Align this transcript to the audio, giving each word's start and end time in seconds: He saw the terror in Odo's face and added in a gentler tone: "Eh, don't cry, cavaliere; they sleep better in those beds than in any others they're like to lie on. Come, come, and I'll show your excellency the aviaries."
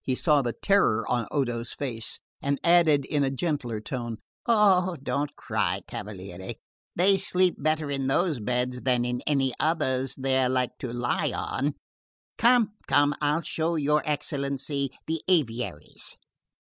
He 0.00 0.14
saw 0.14 0.40
the 0.40 0.54
terror 0.54 1.04
in 1.10 1.26
Odo's 1.30 1.74
face 1.74 2.20
and 2.40 2.58
added 2.64 3.04
in 3.04 3.22
a 3.22 3.30
gentler 3.30 3.80
tone: 3.82 4.16
"Eh, 4.48 4.94
don't 5.02 5.36
cry, 5.36 5.82
cavaliere; 5.86 6.54
they 6.96 7.18
sleep 7.18 7.56
better 7.58 7.90
in 7.90 8.06
those 8.06 8.40
beds 8.40 8.80
than 8.80 9.04
in 9.04 9.20
any 9.26 9.52
others 9.60 10.14
they're 10.16 10.48
like 10.48 10.78
to 10.78 10.90
lie 10.90 11.32
on. 11.36 11.74
Come, 12.38 12.76
come, 12.86 13.12
and 13.12 13.18
I'll 13.20 13.42
show 13.42 13.74
your 13.76 14.02
excellency 14.06 14.88
the 15.06 15.20
aviaries." 15.28 16.16